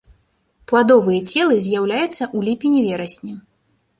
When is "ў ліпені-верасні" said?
2.27-3.37